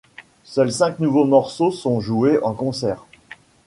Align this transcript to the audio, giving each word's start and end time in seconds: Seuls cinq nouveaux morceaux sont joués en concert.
Seuls 0.45 0.71
cinq 0.71 0.97
nouveaux 0.97 1.25
morceaux 1.25 1.69
sont 1.69 1.99
joués 1.99 2.39
en 2.41 2.55
concert. 2.55 3.05